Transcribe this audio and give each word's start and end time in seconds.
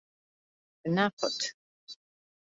ვნახოთ. 0.87 1.39